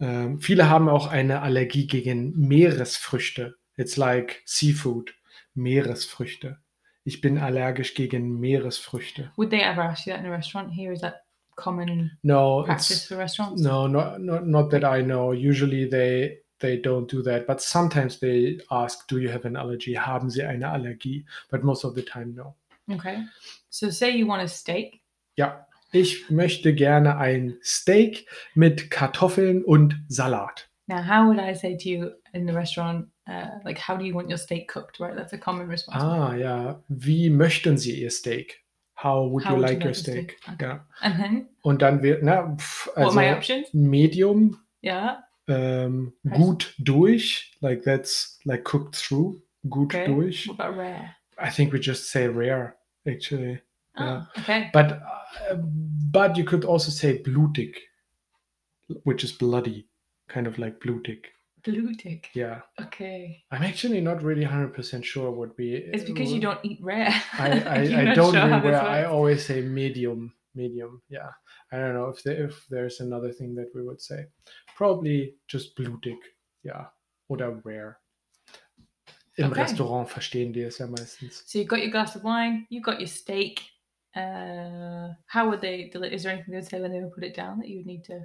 Ähm, 0.00 0.40
viele 0.40 0.68
haben 0.68 0.88
auch 0.88 1.08
eine 1.08 1.42
Allergie 1.42 1.86
gegen 1.86 2.32
Meeresfrüchte. 2.38 3.56
It's 3.76 3.96
like 3.96 4.42
seafood, 4.46 5.14
Meeresfrüchte. 5.54 6.58
Ich 7.04 7.20
bin 7.20 7.38
allergisch 7.38 7.94
gegen 7.94 8.38
Meeresfrüchte. 8.40 9.32
Would 9.36 9.50
they 9.50 9.60
ever 9.62 9.82
ask 9.84 10.06
you 10.06 10.12
that 10.12 10.20
in 10.20 10.26
a 10.26 10.34
restaurant 10.34 10.70
here? 10.72 10.92
Is 10.92 11.00
that 11.00 11.22
common 11.56 12.10
No, 12.22 12.62
practice 12.64 13.06
for 13.06 13.16
restaurants? 13.18 13.62
no, 13.62 13.86
not, 13.88 14.20
not 14.20 14.46
not 14.46 14.70
that 14.70 14.84
I 14.84 15.02
know. 15.02 15.32
Usually 15.32 15.88
they 15.88 16.42
they 16.58 16.76
don't 16.80 17.10
do 17.10 17.22
that, 17.22 17.46
but 17.46 17.60
sometimes 17.60 18.18
they 18.18 18.58
ask, 18.70 19.06
"Do 19.08 19.18
you 19.18 19.30
have 19.30 19.46
an 19.46 19.56
allergy? 19.56 19.94
Haben 19.96 20.28
Sie 20.30 20.42
eine 20.42 20.68
Allergie?" 20.70 21.24
But 21.50 21.62
most 21.64 21.84
of 21.84 21.94
the 21.94 22.02
time, 22.02 22.34
no. 22.34 22.54
Okay. 22.94 23.24
So 23.70 23.88
say 23.90 24.10
you 24.10 24.26
want 24.26 24.42
a 24.42 24.48
steak. 24.48 25.00
Ja, 25.36 25.66
ich 25.92 26.28
möchte 26.30 26.74
gerne 26.74 27.16
ein 27.16 27.56
Steak 27.62 28.26
mit 28.54 28.90
Kartoffeln 28.90 29.64
und 29.64 29.96
Salat. 30.08 30.68
Now, 30.86 31.02
how 31.06 31.26
would 31.28 31.38
I 31.38 31.54
say 31.54 31.76
to 31.76 31.88
you 31.88 32.10
in 32.32 32.46
the 32.46 32.52
restaurant, 32.52 33.08
uh, 33.30 33.58
like, 33.64 33.78
how 33.78 33.96
do 33.96 34.04
you 34.04 34.14
want 34.14 34.28
your 34.28 34.38
steak 34.38 34.68
cooked? 34.68 34.98
Right, 35.00 35.14
that's 35.16 35.32
a 35.32 35.38
common 35.38 35.68
response. 35.68 36.02
Ah, 36.02 36.34
yeah. 36.34 36.74
Wie 36.88 37.30
möchten 37.30 37.78
Sie 37.78 38.00
Ihr 38.02 38.10
Steak? 38.10 38.64
How 38.94 39.24
would 39.24 39.44
How 39.44 39.50
you 39.54 39.56
would 39.60 39.62
like 39.70 39.74
like 39.78 39.84
your 39.84 39.94
steak? 39.94 40.36
steak? 40.42 40.54
Okay. 40.54 40.66
Ja. 40.66 40.80
And 41.02 41.14
then, 41.18 41.48
Und 41.62 41.80
dann 41.82 42.02
wird, 42.02 42.22
na, 42.22 42.54
pf, 42.56 42.88
what 42.96 43.06
are 43.06 43.14
my 43.14 43.32
options? 43.32 43.72
Medium, 43.72 44.58
Yeah. 44.82 45.22
Heißt- 45.48 46.12
gut 46.36 46.74
durch, 46.78 47.56
like 47.60 47.82
that's 47.82 48.38
like 48.44 48.62
cooked 48.64 48.94
through, 48.96 49.40
gut 49.68 49.94
Okay. 49.94 50.06
durch. 50.06 50.46
What 50.48 50.60
about 50.60 50.76
rare? 50.78 51.14
I 51.38 51.50
think 51.50 51.72
we 51.72 51.78
just 51.80 52.10
say 52.10 52.26
rare, 52.28 52.74
actually. 53.06 53.60
Oh, 53.96 54.02
Yeah. 54.04 54.26
okay. 54.38 54.70
But 54.72 54.92
uh, 55.50 55.56
but 56.12 56.36
you 56.36 56.44
could 56.44 56.64
also 56.64 56.90
say 56.90 57.18
blutig, 57.22 57.76
which 59.04 59.24
is 59.24 59.32
bloody, 59.32 59.88
kind 60.28 60.46
of 60.46 60.58
like 60.58 60.78
blutig. 60.80 61.24
Blutig. 61.62 62.26
Yeah. 62.34 62.60
Okay. 62.80 63.42
I'm 63.50 63.62
actually 63.62 64.00
not 64.00 64.22
really 64.22 64.44
100% 64.44 65.04
sure 65.04 65.30
what 65.30 65.56
we. 65.58 65.74
It's 65.74 66.04
because 66.04 66.32
you 66.32 66.40
don't 66.40 66.60
eat 66.62 66.78
rare. 66.82 67.12
I, 67.38 67.50
I, 67.60 67.76
I 68.10 68.14
don't 68.14 68.32
sure 68.32 68.42
remember. 68.42 68.70
this 68.70 68.80
I 68.80 69.04
always 69.04 69.44
say 69.44 69.60
medium, 69.62 70.32
medium. 70.54 71.02
Yeah. 71.08 71.30
I 71.72 71.76
don't 71.78 71.94
know 71.94 72.08
if 72.08 72.22
there, 72.22 72.46
if 72.46 72.66
there's 72.70 73.00
another 73.00 73.32
thing 73.32 73.54
that 73.56 73.70
we 73.74 73.82
would 73.82 74.00
say. 74.00 74.26
Probably 74.76 75.34
just 75.48 75.76
blutig. 75.76 76.16
Yeah. 76.62 76.86
Oder 77.28 77.60
rare. 77.64 77.98
Im 79.36 79.52
Okay. 79.52 79.60
Restaurant 79.60 80.08
verstehen 80.08 80.52
die 80.52 80.62
es 80.64 80.78
ja 80.78 80.86
meistens. 80.86 81.44
So 81.46 81.58
you've 81.58 81.68
got 81.68 81.80
your 81.80 81.90
glass 81.90 82.16
of 82.16 82.24
wine, 82.24 82.66
you've 82.68 82.84
got 82.84 82.98
your 83.00 83.06
steak. 83.08 83.62
Uh, 84.14 85.14
how 85.26 85.48
would 85.48 85.60
they? 85.60 85.90
Is 86.12 86.24
there 86.24 86.32
anything 86.32 86.50
they 86.52 86.58
would 86.58 86.68
say 86.68 86.80
when 86.80 86.90
they 86.90 87.00
would 87.00 87.12
put 87.14 87.22
it 87.24 87.34
down 87.34 87.58
that 87.60 87.68
you 87.68 87.78
would 87.78 87.86
need 87.86 88.02
to, 88.04 88.20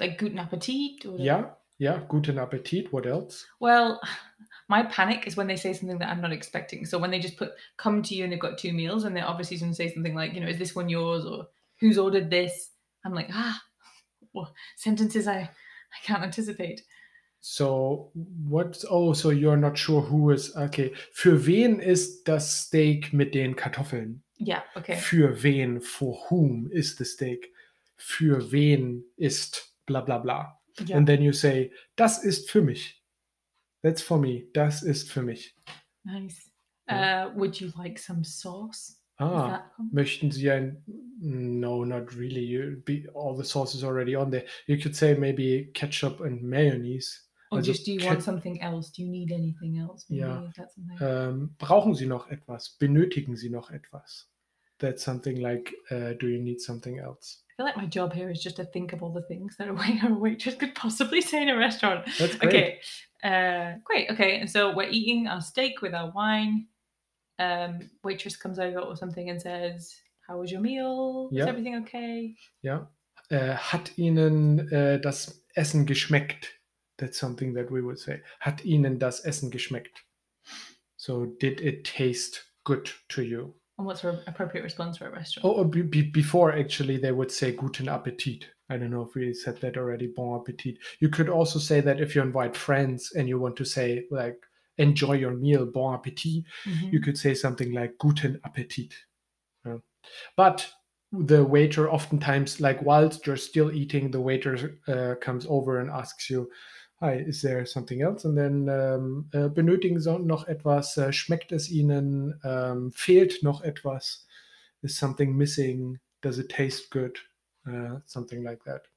like 0.00 0.18
guten 0.18 0.38
Appetit? 0.38 1.06
Or 1.06 1.16
Ja, 1.18 1.54
ja, 1.78 1.98
guten 2.08 2.38
Appetit. 2.38 2.92
What 2.92 3.06
else? 3.06 3.46
Well, 3.60 4.00
my 4.68 4.84
panic 4.84 5.26
is 5.26 5.36
when 5.36 5.46
they 5.46 5.56
say 5.56 5.72
something 5.72 5.98
that 5.98 6.08
I'm 6.08 6.20
not 6.20 6.32
expecting. 6.32 6.86
So 6.86 6.98
when 6.98 7.10
they 7.10 7.18
just 7.18 7.36
put 7.36 7.52
come 7.76 8.02
to 8.02 8.14
you 8.14 8.24
and 8.24 8.32
they've 8.32 8.40
got 8.40 8.58
two 8.58 8.72
meals 8.72 9.04
and 9.04 9.16
they're 9.16 9.28
obviously 9.28 9.58
going 9.58 9.72
to 9.72 9.76
say 9.76 9.92
something 9.92 10.14
like, 10.14 10.34
you 10.34 10.40
know, 10.40 10.48
is 10.48 10.58
this 10.58 10.74
one 10.74 10.88
yours 10.88 11.24
or 11.24 11.46
who's 11.80 11.98
ordered 11.98 12.30
this? 12.30 12.70
I'm 13.04 13.14
like, 13.14 13.28
ah, 13.32 13.60
well, 14.32 14.54
sentences 14.76 15.26
I 15.26 15.38
I 15.38 16.06
can't 16.06 16.22
anticipate. 16.22 16.82
So, 17.40 18.10
what? 18.14 18.82
Oh, 18.90 19.12
so 19.12 19.28
you're 19.28 19.58
not 19.58 19.76
sure 19.76 20.00
who 20.00 20.30
is. 20.30 20.56
Okay. 20.56 20.94
Für 21.12 21.46
wen 21.46 21.78
ist 21.78 22.24
das 22.24 22.64
Steak 22.64 23.12
mit 23.12 23.34
den 23.34 23.54
Kartoffeln? 23.54 24.22
Yeah. 24.38 24.62
Okay. 24.76 24.96
Für 24.96 25.42
wen? 25.42 25.80
For 25.80 26.18
whom 26.28 26.68
is 26.72 26.96
the 26.96 27.04
steak? 27.04 27.52
Für 27.96 28.50
wen 28.50 29.04
ist 29.16 29.74
bla 29.86 30.00
bla 30.00 30.18
bla? 30.18 30.58
Yeah. 30.80 30.96
And 30.96 31.06
then 31.06 31.22
you 31.22 31.32
say, 31.32 31.72
das 31.96 32.24
ist 32.24 32.50
für 32.50 32.62
mich. 32.62 33.02
That's 33.82 34.02
for 34.02 34.18
me. 34.18 34.48
Das 34.52 34.82
ist 34.82 35.10
für 35.10 35.22
mich. 35.22 35.54
Nice. 36.04 36.50
Uh, 36.90 37.30
would 37.34 37.60
you 37.60 37.70
like 37.76 37.98
some 37.98 38.24
sauce? 38.24 39.00
Ah, 39.18 39.70
möchten 39.92 40.30
Sie 40.32 40.50
ein? 40.50 40.82
No, 41.20 41.84
not 41.84 42.16
really. 42.16 42.44
You 42.44 42.82
be 42.84 43.08
all 43.14 43.36
the 43.36 43.44
sauce 43.44 43.74
is 43.74 43.84
already 43.84 44.16
on 44.16 44.30
there. 44.30 44.44
You 44.66 44.76
could 44.76 44.96
say 44.96 45.14
maybe 45.14 45.70
ketchup 45.72 46.20
and 46.20 46.42
mayonnaise. 46.42 47.20
Or 47.50 47.58
Also 47.58 47.72
just 47.72 47.86
do 47.86 47.92
you 47.92 48.04
want 48.04 48.22
something 48.22 48.60
else? 48.60 48.90
Do 48.90 49.02
you 49.02 49.08
need 49.08 49.30
anything 49.30 49.78
else? 49.78 50.06
Maybe 50.08 50.50
that 50.56 50.72
something? 50.72 50.98
Ähm, 51.00 51.54
brauchen 51.58 51.94
Sie 51.94 52.06
noch 52.06 52.28
etwas? 52.28 52.76
Benötigen 52.78 53.36
Sie 53.36 53.50
noch 53.50 53.70
etwas? 53.70 54.28
That's 54.80 55.02
something 55.02 55.40
like, 55.40 55.72
uh, 55.90 56.14
do 56.18 56.28
you 56.28 56.40
need 56.40 56.60
something 56.60 56.98
else? 56.98 57.38
I 57.50 57.56
feel 57.56 57.66
like 57.66 57.76
my 57.76 57.86
job 57.86 58.12
here 58.12 58.30
is 58.30 58.42
just 58.42 58.56
to 58.56 58.64
think 58.64 58.92
of 58.92 59.02
all 59.02 59.12
the 59.12 59.22
things 59.22 59.56
that 59.58 59.68
a 59.68 59.74
waiter 59.74 60.08
or 60.08 60.18
waitress 60.18 60.56
could 60.56 60.74
possibly 60.74 61.20
say 61.20 61.42
in 61.42 61.48
a 61.48 61.56
restaurant. 61.56 62.06
That's 62.18 62.36
great. 62.36 62.54
Okay. 62.54 62.78
Uh, 63.22 63.78
great. 63.84 64.10
Okay. 64.10 64.40
And 64.40 64.50
so 64.50 64.74
we're 64.74 64.90
eating 64.90 65.28
our 65.28 65.40
steak 65.40 65.80
with 65.80 65.94
our 65.94 66.10
wine. 66.10 66.66
Um, 67.38 67.90
waitress 68.02 68.36
comes 68.36 68.58
over 68.58 68.80
or 68.80 68.96
something 68.96 69.30
and 69.30 69.40
says, 69.40 69.94
How 70.26 70.38
was 70.38 70.50
your 70.50 70.60
meal? 70.60 71.28
Yeah. 71.32 71.42
Is 71.42 71.48
everything 71.48 71.76
okay? 71.76 72.34
Yeah. 72.62 72.86
Äh, 73.30 73.54
hat 73.54 73.96
Ihnen 73.96 74.70
äh, 74.70 75.00
das 75.00 75.42
Essen 75.54 75.86
geschmeckt? 75.86 76.60
That's 76.98 77.18
something 77.18 77.54
that 77.54 77.70
we 77.70 77.82
would 77.82 77.98
say. 77.98 78.20
Hat 78.40 78.64
Ihnen 78.64 78.98
das 78.98 79.24
Essen 79.24 79.50
geschmeckt? 79.50 80.04
So, 80.96 81.26
did 81.26 81.60
it 81.60 81.84
taste 81.84 82.44
good 82.64 82.92
to 83.08 83.22
you? 83.22 83.54
And 83.76 83.86
what's 83.86 84.04
an 84.04 84.20
appropriate 84.26 84.62
response 84.62 84.98
for 84.98 85.08
a 85.08 85.12
restaurant? 85.12 85.58
Oh, 85.58 85.64
be, 85.64 85.82
be, 85.82 86.02
before 86.02 86.52
actually, 86.52 86.96
they 86.96 87.12
would 87.12 87.30
say 87.30 87.52
guten 87.52 87.88
Appetit. 87.88 88.46
I 88.70 88.76
don't 88.76 88.90
know 88.90 89.02
if 89.02 89.14
we 89.14 89.34
said 89.34 89.60
that 89.60 89.76
already. 89.76 90.06
Bon 90.06 90.40
appetit. 90.40 90.78
You 91.00 91.08
could 91.08 91.28
also 91.28 91.58
say 91.58 91.80
that 91.80 92.00
if 92.00 92.14
you 92.14 92.22
invite 92.22 92.56
friends 92.56 93.12
and 93.14 93.28
you 93.28 93.38
want 93.38 93.56
to 93.56 93.64
say 93.64 94.04
like 94.10 94.38
enjoy 94.78 95.14
your 95.14 95.32
meal, 95.32 95.66
bon 95.66 95.94
appetit. 95.94 96.44
Mhm. 96.64 96.92
You 96.92 97.00
could 97.00 97.18
say 97.18 97.34
something 97.34 97.72
like 97.72 97.98
guten 97.98 98.40
Appetit. 98.44 98.94
Yeah. 99.66 99.78
But 100.36 100.70
the 101.12 101.44
waiter 101.44 101.90
oftentimes, 101.90 102.60
like 102.60 102.82
whilst 102.82 103.26
you're 103.26 103.36
still 103.36 103.70
eating, 103.70 104.10
the 104.10 104.20
waiter 104.20 104.80
uh, 104.88 105.14
comes 105.20 105.46
over 105.48 105.80
and 105.80 105.90
asks 105.90 106.30
you, 106.30 106.50
Hi, 107.04 107.16
is 107.16 107.42
there 107.42 107.66
something 107.66 108.00
else? 108.00 108.24
And 108.24 108.34
then 108.34 108.70
um, 108.70 109.28
äh, 109.32 109.50
benötigen 109.50 110.00
Sie 110.00 110.18
noch 110.20 110.48
etwas? 110.48 110.96
Äh, 110.96 111.12
schmeckt 111.12 111.52
es 111.52 111.70
Ihnen? 111.70 112.40
Ähm, 112.42 112.92
fehlt 112.92 113.42
noch 113.42 113.60
etwas? 113.60 114.26
Is 114.80 114.96
something 114.96 115.36
missing? 115.36 116.00
Does 116.22 116.38
it 116.38 116.48
taste 116.48 116.90
good? 116.90 117.18
Uh, 117.66 117.98
something 118.06 118.42
like 118.42 118.64
that. 118.64 118.88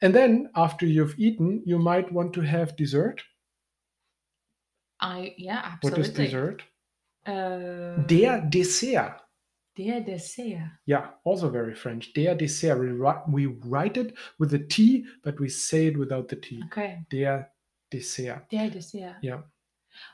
And 0.00 0.14
then 0.14 0.48
after 0.54 0.86
you've 0.86 1.18
eaten, 1.18 1.62
you 1.64 1.80
might 1.80 2.12
want 2.12 2.32
to 2.34 2.40
have 2.42 2.76
dessert. 2.76 3.24
I 5.00 5.34
yeah, 5.36 5.76
What 5.80 5.98
is 5.98 6.10
absolutely. 6.10 6.26
dessert? 6.26 6.62
Uh, 7.26 8.06
Der 8.06 8.48
Dessert. 8.48 9.22
Der 9.80 10.00
Dessert. 10.02 10.70
Yeah, 10.86 11.14
also 11.24 11.48
very 11.50 11.74
French. 11.74 12.12
Der 12.12 12.34
Dessert. 12.34 12.78
We 12.78 12.92
write, 12.92 13.22
we 13.28 13.46
write 13.64 13.96
it 13.98 14.14
with 14.38 14.52
a 14.52 14.58
T, 14.58 15.06
but 15.22 15.40
we 15.40 15.48
say 15.48 15.86
it 15.86 15.96
without 15.98 16.28
the 16.28 16.36
T. 16.36 16.62
Okay. 16.66 17.06
Der 17.10 17.50
Dessert. 17.90 18.46
Der 18.52 18.68
Dessert. 18.68 19.16
Yeah. 19.22 19.42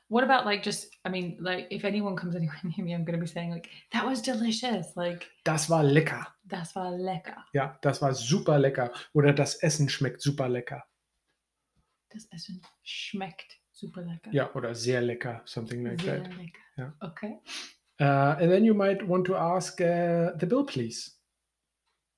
What 0.09 0.25
about 0.25 0.47
like 0.47 0.63
just 0.63 0.89
I 1.05 1.11
mean, 1.11 1.37
like 1.41 1.67
if 1.71 1.85
anyone 1.85 2.17
comes 2.17 2.35
anywhere 2.37 2.61
near 2.63 2.85
me, 2.87 2.95
I'm 2.95 3.05
gonna 3.05 3.19
be 3.19 3.27
saying 3.27 3.51
like, 3.51 3.69
that 3.93 4.05
was 4.07 4.23
delicious. 4.23 4.95
Like 4.97 5.27
Das 5.45 5.69
war 5.69 5.83
lecker. 5.85 6.27
das 6.45 6.75
war 6.77 6.93
lecker. 6.97 7.45
Ja, 7.53 7.77
das 7.83 8.01
war 8.01 8.15
super 8.15 8.59
lecker. 8.59 8.93
Oder 9.15 9.33
das 9.33 9.57
Essen 9.57 9.89
schmeckt 9.89 10.23
super 10.23 10.49
lecker. 10.49 10.85
Das 12.11 12.25
Essen 12.33 12.63
schmeckt 12.85 13.59
super 13.73 14.01
lecker. 14.03 14.31
Ja, 14.33 14.55
oder 14.55 14.75
sehr 14.75 15.03
lecker. 15.03 15.43
Something 15.45 15.85
like 15.85 16.01
Sehr 16.01 16.23
that. 16.23 16.33
lecker. 16.37 16.59
Yeah. 16.79 16.95
Okay. 17.01 17.39
Uh, 17.99 18.37
and 18.41 18.51
then 18.51 18.65
you 18.65 18.75
might 18.75 19.07
want 19.07 19.25
to 19.27 19.35
ask 19.37 19.81
uh, 19.81 20.33
the 20.39 20.47
bill, 20.47 20.65
please. 20.65 21.13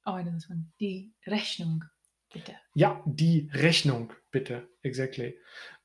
Oh, 0.06 0.14
I 0.14 0.22
know 0.22 0.32
this 0.32 0.48
one. 0.48 0.66
Die 0.80 1.12
Rechnung, 1.26 1.84
bitte. 2.32 2.56
Ja, 2.74 3.02
die 3.06 3.48
Rechnung, 3.52 4.12
bitte. 4.32 4.66
Exactly. 4.82 5.34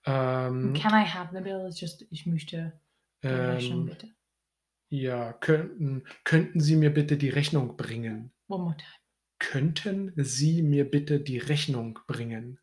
Um, 0.06 0.74
Can 0.74 0.94
I 0.94 1.04
have 1.04 1.30
the 1.34 1.42
bill? 1.42 1.68
It's 1.68 1.80
just, 1.80 2.06
ich 2.10 2.26
möchte 2.26 2.74
die 3.24 3.28
Rechnung, 3.28 3.82
ähm, 3.82 3.86
bitte. 3.86 4.08
ja, 4.90 5.34
könnten, 5.34 6.04
könnten 6.24 6.60
Sie 6.60 6.76
mir 6.76 6.94
bitte 6.94 7.18
die 7.18 7.30
Rechnung 7.30 7.78
bringen? 7.78 8.32
One 8.48 8.64
more 8.64 8.78
time. 8.78 8.90
Könnten 9.40 10.14
Sie 10.18 10.62
mir 10.64 10.90
bitte 10.90 11.20
die 11.20 11.38
Rechnung 11.38 12.00
bringen? 12.08 12.60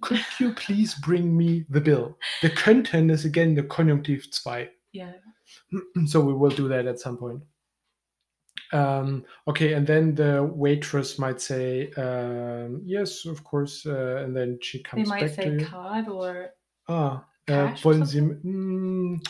Could 0.00 0.24
you 0.38 0.52
please 0.54 0.96
bring 1.00 1.34
me 1.34 1.66
the 1.70 1.80
bill? 1.80 2.16
The 2.42 2.50
könnten 2.50 3.10
is 3.10 3.24
again 3.24 3.54
the 3.56 3.62
conjunctive 3.62 4.30
2. 4.30 4.68
Yeah. 4.92 5.12
so 6.06 6.20
we 6.20 6.32
will 6.32 6.50
do 6.50 6.68
that 6.68 6.86
at 6.86 7.00
some 7.00 7.16
point. 7.16 7.42
Um, 8.72 9.24
okay, 9.46 9.74
and 9.74 9.86
then 9.86 10.14
the 10.14 10.42
waitress 10.42 11.18
might 11.18 11.40
say, 11.40 11.90
um, 11.92 12.82
"Yes, 12.84 13.24
of 13.24 13.44
course," 13.44 13.86
uh, 13.86 14.22
and 14.24 14.36
then 14.36 14.58
she 14.62 14.82
comes. 14.82 15.04
They 15.04 15.08
might 15.08 15.20
back 15.20 15.30
to 15.30 15.34
say 15.36 15.52
you. 15.52 15.66
card 15.66 16.08
or 16.08 16.50
Ah, 16.88 17.24
wollen 17.84 18.04
Sie? 18.06 18.20
Mm, 18.20 19.24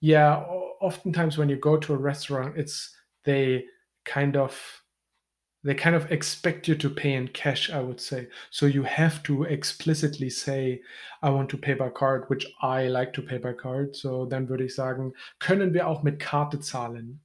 yeah, 0.00 0.36
oftentimes 0.80 1.38
when 1.38 1.48
you 1.48 1.56
go 1.56 1.76
to 1.76 1.94
a 1.94 1.96
restaurant, 1.96 2.56
it's 2.58 2.94
they 3.24 3.64
kind 4.04 4.36
of 4.36 4.82
they 5.62 5.74
kind 5.74 5.94
of 5.94 6.10
expect 6.10 6.66
you 6.68 6.74
to 6.76 6.88
pay 6.90 7.14
in 7.14 7.28
cash. 7.28 7.70
I 7.70 7.80
would 7.80 8.00
say 8.00 8.28
so. 8.50 8.66
You 8.66 8.82
have 8.84 9.22
to 9.24 9.44
explicitly 9.44 10.30
say, 10.30 10.82
"I 11.22 11.30
want 11.30 11.50
to 11.50 11.58
pay 11.58 11.74
by 11.74 11.90
card," 11.90 12.28
which 12.30 12.46
I 12.62 12.88
like 12.88 13.12
to 13.14 13.22
pay 13.22 13.38
by 13.38 13.52
card. 13.52 13.94
So 13.94 14.26
dann 14.26 14.48
würde 14.48 14.64
ich 14.64 14.74
sagen, 14.74 15.12
können 15.38 15.74
wir 15.74 15.86
auch 15.86 16.02
mit 16.02 16.18
Karte 16.18 16.60
zahlen? 16.60 17.20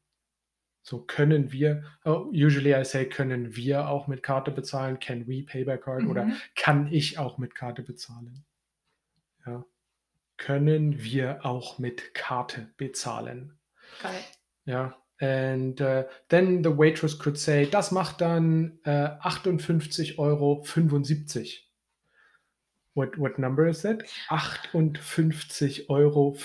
So 0.83 0.99
können 0.99 1.51
wir. 1.51 1.83
Oh, 2.03 2.29
usually 2.31 2.73
I 2.75 2.83
say, 2.85 3.05
können 3.09 3.55
wir 3.55 3.87
auch 3.89 4.07
mit 4.07 4.21
Karte 4.21 4.51
bezahlen? 4.51 4.99
Can 4.99 5.25
we 5.27 5.43
pay 5.43 5.63
by 5.63 5.77
card? 5.77 6.05
Oder 6.05 6.25
Mhm. 6.25 6.37
kann 6.55 6.87
ich 6.91 7.17
auch 7.17 7.37
mit 7.39 7.55
Karte 7.55 7.81
bezahlen? 7.81 8.45
Ja. 9.47 9.65
Können 10.37 11.01
wir 11.01 11.45
auch 11.45 11.79
mit 11.79 12.13
Karte 12.13 12.67
bezahlen? 12.77 13.57
it. 14.03 14.37
Ja. 14.65 14.95
And 15.21 15.81
uh, 15.81 16.03
then 16.29 16.61
the 16.61 16.71
waitress 16.71 17.17
could 17.17 17.37
say, 17.37 17.65
das 17.65 17.91
macht 17.91 18.19
dann 18.19 18.79
äh, 18.83 19.09
58,75 19.21 20.17
Euro. 20.17 20.63
What, 22.95 23.17
what 23.17 23.39
number 23.39 23.67
is 23.67 23.81
that? 23.81 24.03
58,75 24.29 25.89
Euro. 25.89 26.35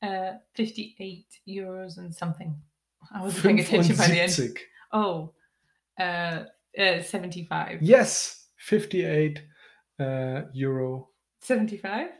Uh, 0.00 0.38
58 0.54 1.26
euros 1.46 1.98
and 1.98 2.14
something. 2.14 2.54
I 3.12 3.22
wasn't 3.22 3.42
paying 3.42 3.60
attention 3.60 3.96
by 3.96 4.06
the 4.06 4.20
end. 4.20 4.32
75. 4.32 4.64
Oh, 4.92 5.34
uh, 5.98 6.44
uh, 6.78 7.02
75. 7.02 7.82
Yes, 7.82 8.46
58 8.56 9.42
uh, 9.98 10.42
Euro. 10.52 11.08
75? 11.40 12.10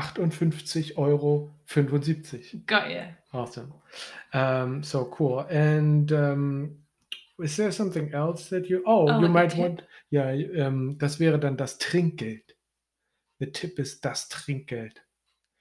58 0.00 0.96
Euro 0.98 1.50
75. 1.66 2.66
Got 2.66 2.90
ya. 2.90 3.04
Awesome. 3.32 3.72
Um, 4.32 4.82
so 4.82 5.06
cool. 5.06 5.40
And 5.50 6.10
um, 6.12 6.76
is 7.38 7.56
there 7.56 7.70
something 7.72 8.12
else 8.14 8.48
that 8.50 8.68
you? 8.68 8.82
Oh, 8.86 9.08
Oh, 9.08 9.20
you 9.20 9.28
might 9.28 9.50
tip? 9.50 9.58
want. 9.58 9.82
Ja, 10.10 10.30
ähm, 10.30 10.96
das 10.98 11.18
wäre 11.18 11.38
dann 11.38 11.56
das 11.56 11.78
Trinkgeld. 11.78 12.54
The 13.40 13.46
tip 13.50 13.78
is 13.78 14.00
das 14.00 14.28
Trinkgeld. 14.28 15.00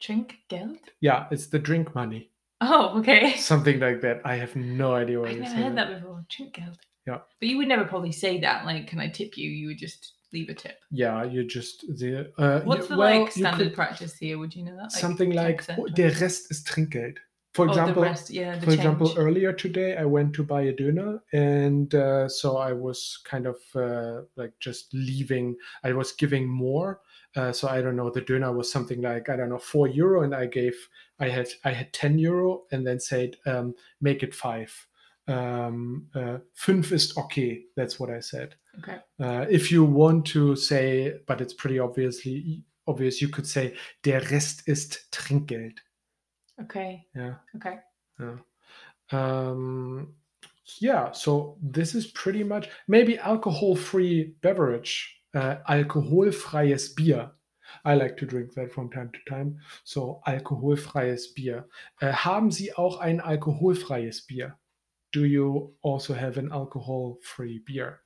Trinkgeld? 0.02 0.80
Yeah, 1.02 1.28
it's 1.32 1.48
the 1.50 1.60
drink 1.60 1.94
money. 1.96 2.32
Oh, 2.62 2.98
okay. 3.00 3.36
Something 3.38 3.80
like 3.80 4.02
that. 4.02 4.22
I 4.26 4.36
have 4.38 4.56
no 4.56 4.94
idea 4.96 5.20
what 5.20 5.30
I've 5.30 5.40
never 5.40 5.56
heard 5.56 5.76
that 5.78 5.94
before. 5.94 6.24
Trinkgeld. 6.30 6.78
Yeah. 7.08 7.20
But 7.40 7.50
you 7.50 7.58
would 7.58 7.68
never 7.68 7.86
probably 7.86 8.12
say 8.12 8.40
that, 8.42 8.66
like, 8.66 8.88
can 8.88 9.00
I 9.00 9.10
tip 9.10 9.38
you? 9.38 9.50
You 9.50 9.68
would 9.68 9.78
just 9.78 10.14
leave 10.36 10.50
a 10.50 10.54
tip. 10.54 10.78
Yeah, 10.92 11.24
you 11.34 11.42
just 11.58 11.76
the. 12.00 12.32
Uh, 12.38 12.60
What's 12.70 12.88
the 12.88 12.98
well, 12.98 13.22
like 13.24 13.32
standard 13.32 13.68
could- 13.68 13.76
practice 13.82 14.14
here? 14.24 14.38
Would 14.42 14.54
you 14.56 14.64
know 14.68 14.76
that? 14.82 14.92
Like 14.94 15.04
something 15.06 15.32
like 15.32 15.60
10%, 15.66 15.80
oh, 15.80 15.88
der 16.00 16.12
Rest 16.22 16.52
ist 16.52 16.68
Trinkgeld. 16.68 17.18
For 17.54 17.68
Oh, 17.68 17.70
example, 17.70 18.04
the 18.04 18.10
rest, 18.10 18.30
yeah, 18.32 18.58
the 18.60 18.66
for 18.66 18.74
example, 18.74 19.14
earlier 19.26 19.54
today 19.54 19.96
I 19.96 20.04
went 20.04 20.34
to 20.36 20.44
buy 20.44 20.64
a 20.64 20.74
dinner, 20.74 21.24
and 21.32 21.90
uh, 21.96 22.28
so 22.28 22.58
I 22.58 22.74
was 22.74 23.20
kind 23.32 23.46
of 23.48 23.56
uh, 23.74 24.24
like 24.36 24.52
just 24.60 24.94
leaving. 24.94 25.56
I 25.82 25.94
was 25.94 26.12
giving 26.12 26.50
more, 26.50 27.00
uh, 27.38 27.54
so 27.54 27.70
I 27.70 27.80
don't 27.82 27.96
know. 27.96 28.10
The 28.10 28.28
dinner 28.32 28.52
was 28.52 28.70
something 28.70 29.02
like 29.02 29.30
I 29.30 29.38
don't 29.38 29.48
know 29.54 29.58
four 29.74 29.88
euro, 29.88 30.24
and 30.24 30.36
I 30.36 30.48
gave 30.48 30.76
I 31.26 31.30
had 31.30 31.48
I 31.64 31.72
had 31.72 31.94
ten 31.94 32.20
euro, 32.20 32.64
and 32.74 32.86
then 32.86 33.00
said 33.00 33.38
um, 33.46 33.74
make 34.02 34.22
it 34.22 34.36
five. 34.36 34.72
Um, 35.28 36.10
uh, 36.14 36.40
fünf 36.54 36.92
ist 36.92 37.18
okay. 37.18 37.68
That's 37.76 38.00
what 38.00 38.10
I 38.10 38.20
said. 38.22 38.56
Okay. 38.80 39.00
Uh, 39.20 39.46
if 39.50 39.72
you 39.72 39.84
want 39.84 40.28
to 40.28 40.56
say, 40.56 41.20
but 41.28 41.42
it's 41.42 41.54
pretty 41.54 41.80
obviously 41.80 42.64
obvious, 42.88 43.22
you 43.22 43.30
could 43.30 43.48
say 43.48 43.74
der 44.04 44.22
Rest 44.32 44.68
ist 44.68 45.12
Trinkgeld. 45.12 45.80
Okay. 46.62 47.06
Yeah. 47.16 47.36
Okay. 47.56 47.80
Yeah. 48.20 48.38
Um, 49.12 50.16
yeah. 50.80 51.12
So 51.12 51.58
this 51.62 51.96
is 51.96 52.08
pretty 52.08 52.44
much 52.44 52.70
maybe 52.88 53.18
alcohol-free 53.18 54.36
beverage, 54.42 55.22
uh, 55.34 55.58
alkoholfreies 55.68 56.96
Bier. 56.96 57.32
I 57.84 57.96
like 57.96 58.16
to 58.18 58.26
drink 58.26 58.54
that 58.54 58.72
from 58.72 58.90
time 58.90 59.12
to 59.12 59.20
time. 59.30 59.60
So 59.84 60.22
alkoholfreies 60.26 61.34
Bier. 61.34 61.68
Äh, 62.00 62.14
haben 62.14 62.52
Sie 62.52 62.74
auch 62.74 63.00
ein 63.00 63.20
alkoholfreies 63.20 64.26
Bier? 64.28 64.58
Do 65.16 65.24
you 65.24 65.74
also 65.82 66.14
have 66.14 66.38
an 66.38 66.52
alcohol-free 66.52 67.60
beer? 67.60 68.02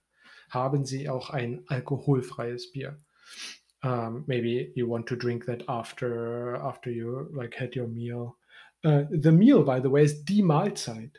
Haben 0.51 0.85
Sie 0.85 1.09
auch 1.09 1.31
ein 1.31 1.63
alkoholfreies 1.67 2.71
Bier? 2.71 2.99
Um, 3.81 4.25
maybe 4.27 4.71
you 4.75 4.87
want 4.87 5.07
to 5.07 5.15
drink 5.15 5.47
that 5.47 5.63
after 5.67 6.57
after 6.57 6.91
you 6.91 7.27
like 7.33 7.55
had 7.55 7.75
your 7.75 7.87
meal. 7.87 8.37
Uh, 8.83 9.05
the 9.09 9.31
meal, 9.31 9.63
by 9.63 9.79
the 9.79 9.89
way, 9.89 10.03
is 10.03 10.23
die 10.23 10.43
Mahlzeit. 10.43 11.17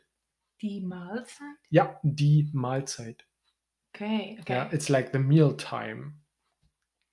Die 0.63 0.81
Mahlzeit? 0.81 1.59
Yeah, 1.71 1.97
die 2.05 2.49
Mahlzeit. 2.53 3.23
Okay, 3.93 4.37
okay. 4.43 4.55
Yeah, 4.55 4.69
it's 4.71 4.91
like 4.91 5.11
the 5.11 5.19
meal 5.19 5.55
time. 5.55 6.21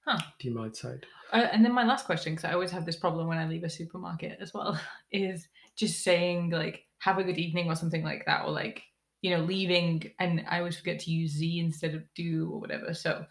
Huh. 0.05 0.19
Die 0.39 0.51
Mahlzeit. 0.51 1.05
Uh, 1.33 1.47
and 1.51 1.65
then 1.65 1.73
my 1.73 1.83
last 1.83 2.05
question, 2.05 2.35
because 2.35 2.45
I 2.47 2.53
always 2.53 2.69
have 2.69 2.85
this 2.85 2.95
problem 2.95 3.27
when 3.27 3.39
I 3.39 3.47
leave 3.47 3.63
a 3.63 3.71
supermarket 3.71 4.37
as 4.39 4.53
well, 4.53 4.79
is 5.11 5.47
just 5.75 6.03
saying 6.03 6.51
like 6.51 6.86
"Have 6.99 7.17
a 7.19 7.23
good 7.23 7.37
evening" 7.37 7.69
or 7.69 7.75
something 7.75 8.03
like 8.03 8.25
that, 8.25 8.45
or 8.45 8.51
like 8.51 8.83
you 9.21 9.31
know 9.31 9.43
leaving, 9.43 10.11
and 10.19 10.43
I 10.49 10.59
always 10.59 10.77
forget 10.77 10.99
to 11.01 11.11
use 11.11 11.33
"Sie" 11.33 11.59
instead 11.59 11.95
of 11.95 12.03
"du" 12.15 12.49
or 12.51 12.59
whatever. 12.59 12.93
So, 12.93 13.25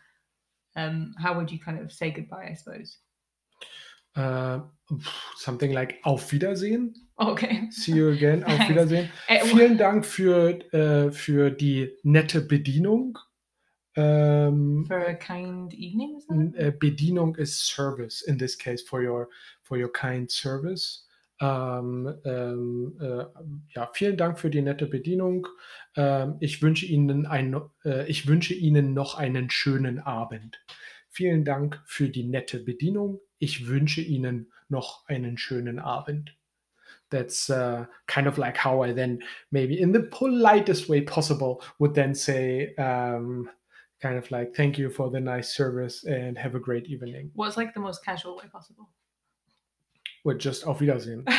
um, 0.76 1.14
how 1.18 1.34
would 1.36 1.50
you 1.50 1.58
kind 1.58 1.78
of 1.78 1.92
say 1.92 2.10
goodbye? 2.10 2.48
I 2.50 2.54
suppose. 2.54 2.98
Uh, 4.14 4.60
something 5.36 5.72
like 5.72 5.98
Auf 6.06 6.32
Wiedersehen. 6.32 6.94
Okay. 7.20 7.68
See 7.70 7.92
you 7.92 8.08
again. 8.10 8.44
Auf 8.46 8.56
Thanks. 8.56 8.70
Wiedersehen. 8.70 9.10
Eh, 9.28 9.40
Vielen 9.44 9.76
Dank 9.76 10.06
für, 10.06 10.58
äh, 10.72 11.10
für 11.10 11.50
die 11.50 11.90
nette 12.02 12.40
Bedienung. 12.40 13.18
Ähm, 13.94 14.84
For 14.86 15.06
a 15.06 15.14
kind 15.14 15.72
evening, 15.74 16.16
is 16.18 16.26
that? 16.28 16.54
äh, 16.58 16.70
Bedienung 16.70 17.36
is 17.36 17.58
service 17.58 18.22
in 18.22 18.38
this 18.38 18.56
case 18.56 18.82
for 18.82 19.02
your 19.02 19.28
for 19.62 19.76
your 19.78 19.90
kind 19.92 20.30
service. 20.30 21.06
Ähm, 21.38 22.14
ähm, 22.24 22.98
äh, 23.00 23.24
ja, 23.74 23.90
vielen 23.92 24.16
Dank 24.16 24.38
für 24.38 24.48
die 24.48 24.62
nette 24.62 24.86
Bedienung. 24.86 25.46
Ähm, 25.94 26.36
ich 26.40 26.62
wünsche 26.62 26.86
Ihnen 26.86 27.26
ein, 27.26 27.60
äh, 27.84 28.08
ich 28.08 28.26
wünsche 28.26 28.54
Ihnen 28.54 28.94
noch 28.94 29.16
einen 29.16 29.50
schönen 29.50 29.98
Abend. 29.98 30.58
Vielen 31.10 31.44
Dank 31.44 31.82
für 31.86 32.08
die 32.08 32.24
nette 32.24 32.60
Bedienung. 32.60 33.20
Ich 33.38 33.68
wünsche 33.68 34.00
Ihnen 34.00 34.52
noch 34.68 35.06
einen 35.08 35.36
schönen 35.36 35.78
Abend. 35.78 36.36
That's 37.10 37.48
uh, 37.50 37.86
kind 38.06 38.26
of 38.26 38.36
like 38.36 38.56
how 38.56 38.84
I 38.84 38.92
then, 38.92 39.22
maybe 39.50 39.78
in 39.78 39.92
the 39.92 40.00
politest 40.00 40.88
way 40.88 41.02
possible, 41.02 41.62
would 41.78 41.94
then 41.94 42.14
say, 42.14 42.74
um, 42.76 43.48
kind 44.00 44.18
of 44.18 44.30
like, 44.30 44.54
thank 44.54 44.76
you 44.76 44.90
for 44.90 45.10
the 45.10 45.20
nice 45.20 45.54
service 45.54 46.04
and 46.04 46.36
have 46.36 46.56
a 46.56 46.60
great 46.60 46.86
evening. 46.86 47.30
What's 47.34 47.56
like 47.56 47.74
the 47.74 47.80
most 47.80 48.04
casual 48.04 48.36
way 48.36 48.48
possible? 48.50 48.88
Or 50.26 50.34
just 50.34 50.66
auf 50.66 50.80
Wiedersehen. 50.80 51.24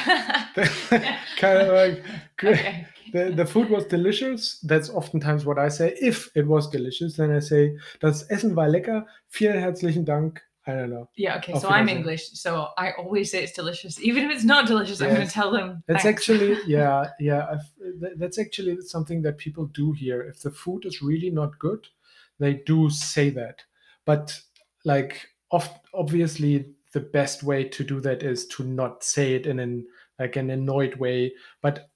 kind 1.38 1.58
of 1.58 1.74
like, 1.74 2.04
okay. 2.42 2.88
The, 3.12 3.32
the 3.32 3.46
food 3.46 3.70
was 3.70 3.86
delicious. 3.86 4.60
That's 4.62 4.90
oftentimes 4.90 5.46
what 5.46 5.60
I 5.60 5.68
say. 5.68 5.94
If 6.02 6.32
it 6.36 6.48
was 6.48 6.70
delicious, 6.70 7.18
then 7.18 7.32
I 7.32 7.40
say, 7.40 7.78
das 8.00 8.24
Essen 8.30 8.56
war 8.56 8.70
lecker. 8.70 9.06
Vielen 9.28 9.60
herzlichen 9.60 10.06
Dank. 10.06 10.42
I 10.66 10.72
don't 10.72 10.90
know. 10.90 11.10
Yeah, 11.18 11.38
okay. 11.38 11.52
Auf 11.52 11.64
So 11.64 11.68
I'm 11.68 11.90
English, 11.90 12.32
so 12.34 12.70
I 12.78 12.92
always 12.98 13.32
say 13.32 13.44
it's 13.44 13.52
delicious. 13.52 14.00
Even 14.02 14.24
if 14.24 14.32
it's 14.32 14.46
not 14.46 14.68
delicious, 14.68 15.02
I'm 15.02 15.14
going 15.14 15.28
to 15.28 15.34
tell 15.34 15.52
them. 15.52 15.84
That's 15.88 16.04
thanks. 16.04 16.22
actually, 16.22 16.58
yeah, 16.68 17.10
yeah. 17.20 17.46
I've, 17.52 18.18
that's 18.18 18.40
actually 18.40 18.80
something 18.82 19.22
that 19.24 19.38
people 19.38 19.66
do 19.66 19.92
here. 19.92 20.22
If 20.22 20.44
the 20.44 20.52
food 20.52 20.86
is 20.86 21.02
really 21.02 21.30
not 21.30 21.60
good, 21.60 21.88
they 22.40 22.54
do 22.54 22.90
say 22.90 23.32
that. 23.32 23.64
But 24.06 24.40
like, 24.86 25.28
oft, 25.52 25.86
obviously, 25.94 26.74
the 26.94 27.00
best 27.00 27.44
way 27.44 27.64
to 27.64 27.84
do 27.84 28.00
that 28.02 28.24
is 28.24 28.48
to 28.48 28.64
not 28.64 29.04
say 29.04 29.34
it 29.34 29.46
in 29.46 29.60
an 29.60 29.86
like 30.20 30.36
an 30.36 30.50
annoyed 30.50 30.96
way. 30.96 31.34
But 31.62 31.90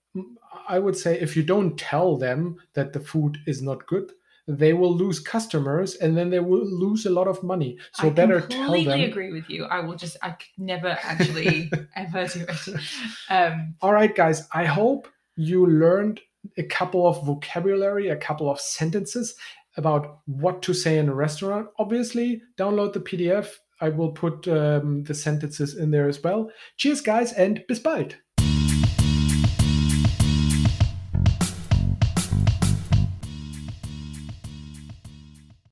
I 0.67 0.79
would 0.79 0.98
say 0.98 1.19
if 1.19 1.36
you 1.36 1.43
don't 1.43 1.77
tell 1.77 2.17
them 2.17 2.57
that 2.74 2.93
the 2.93 3.00
food 3.00 3.38
is 3.48 3.62
not 3.62 3.88
good, 3.88 4.12
they 4.48 4.74
will 4.74 4.95
lose 4.95 5.19
customers 5.19 5.95
and 5.95 6.17
then 6.17 6.30
they 6.30 6.39
will 6.39 6.65
lose 6.65 7.06
a 7.06 7.10
lot 7.10 7.27
of 7.27 7.41
money. 7.43 7.77
So 7.93 8.08
I 8.08 8.10
better 8.12 8.41
tell 8.41 8.71
them. 8.71 8.84
completely 8.84 9.06
agree 9.06 9.32
with 9.32 9.49
you. 9.49 9.65
I 9.65 9.80
will 9.80 9.95
just, 9.95 10.17
I 10.21 10.32
could 10.32 10.49
never 10.58 10.97
actually 11.04 11.71
ever 11.95 12.27
do 12.27 12.45
it. 12.47 12.82
Um, 13.30 13.75
All 13.82 13.93
right, 13.93 14.13
guys, 14.13 14.47
I 14.54 14.65
hope 14.65 15.08
you 15.36 15.65
learned 15.65 16.19
a 16.58 16.63
couple 16.63 17.08
of 17.08 17.25
vocabulary, 17.25 18.10
a 18.10 18.15
couple 18.15 18.49
of 18.49 18.60
sentences 18.60 19.36
about 19.77 20.19
what 20.25 20.62
to 20.63 20.73
say 20.73 20.97
in 20.97 21.08
a 21.08 21.13
restaurant. 21.13 21.67
Obviously, 21.80 22.41
download 22.58 22.93
the 22.93 22.99
PDF. 22.99 23.54
I 23.82 23.89
will 23.89 24.12
put 24.12 24.48
um, 24.48 25.04
the 25.04 25.13
sentences 25.13 25.76
in 25.76 25.91
there 25.91 26.08
as 26.08 26.24
well. 26.24 26.50
Cheers, 26.78 27.02
guys, 27.02 27.34
and 27.34 27.63
bis 27.67 27.80
bald. 27.80 28.15